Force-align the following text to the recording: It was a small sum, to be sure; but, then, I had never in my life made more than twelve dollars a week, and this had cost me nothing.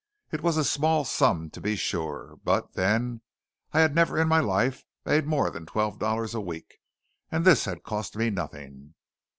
It 0.31 0.41
was 0.41 0.57
a 0.57 0.63
small 0.63 1.05
sum, 1.05 1.51
to 1.51 1.61
be 1.61 1.75
sure; 1.75 2.39
but, 2.43 2.73
then, 2.73 3.21
I 3.71 3.81
had 3.81 3.93
never 3.93 4.17
in 4.17 4.27
my 4.27 4.39
life 4.39 4.83
made 5.05 5.27
more 5.27 5.51
than 5.51 5.67
twelve 5.67 5.99
dollars 5.99 6.33
a 6.33 6.41
week, 6.41 6.79
and 7.31 7.45
this 7.45 7.65
had 7.65 7.83
cost 7.83 8.15
me 8.17 8.31
nothing. 8.31 8.95